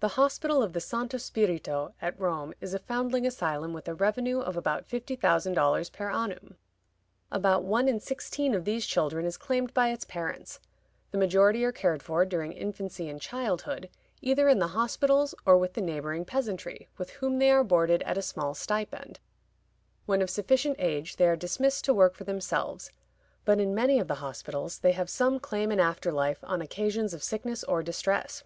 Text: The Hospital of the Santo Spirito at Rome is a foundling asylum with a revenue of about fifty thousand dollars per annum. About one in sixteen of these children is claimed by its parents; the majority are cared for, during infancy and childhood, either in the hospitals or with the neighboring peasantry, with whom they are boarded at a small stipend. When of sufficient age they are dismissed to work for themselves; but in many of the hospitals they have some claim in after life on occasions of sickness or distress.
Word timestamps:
The 0.00 0.18
Hospital 0.18 0.60
of 0.60 0.72
the 0.72 0.80
Santo 0.80 1.18
Spirito 1.18 1.94
at 2.02 2.18
Rome 2.18 2.52
is 2.60 2.74
a 2.74 2.80
foundling 2.80 3.24
asylum 3.24 3.72
with 3.72 3.86
a 3.86 3.94
revenue 3.94 4.40
of 4.40 4.56
about 4.56 4.86
fifty 4.86 5.14
thousand 5.14 5.52
dollars 5.54 5.88
per 5.88 6.10
annum. 6.10 6.56
About 7.30 7.62
one 7.62 7.86
in 7.86 8.00
sixteen 8.00 8.56
of 8.56 8.64
these 8.64 8.84
children 8.84 9.24
is 9.24 9.36
claimed 9.36 9.72
by 9.72 9.90
its 9.90 10.04
parents; 10.04 10.58
the 11.12 11.16
majority 11.16 11.64
are 11.64 11.70
cared 11.70 12.02
for, 12.02 12.24
during 12.24 12.50
infancy 12.50 13.08
and 13.08 13.20
childhood, 13.20 13.88
either 14.20 14.48
in 14.48 14.58
the 14.58 14.66
hospitals 14.74 15.32
or 15.46 15.56
with 15.56 15.74
the 15.74 15.80
neighboring 15.80 16.24
peasantry, 16.24 16.88
with 16.98 17.10
whom 17.10 17.38
they 17.38 17.52
are 17.52 17.62
boarded 17.62 18.02
at 18.02 18.18
a 18.18 18.20
small 18.22 18.54
stipend. 18.54 19.20
When 20.06 20.20
of 20.22 20.28
sufficient 20.28 20.74
age 20.80 21.14
they 21.18 21.28
are 21.28 21.36
dismissed 21.36 21.84
to 21.84 21.94
work 21.94 22.16
for 22.16 22.24
themselves; 22.24 22.90
but 23.44 23.60
in 23.60 23.76
many 23.76 24.00
of 24.00 24.08
the 24.08 24.16
hospitals 24.16 24.78
they 24.80 24.90
have 24.90 25.08
some 25.08 25.38
claim 25.38 25.70
in 25.70 25.78
after 25.78 26.10
life 26.10 26.40
on 26.42 26.60
occasions 26.60 27.14
of 27.14 27.22
sickness 27.22 27.62
or 27.62 27.84
distress. 27.84 28.42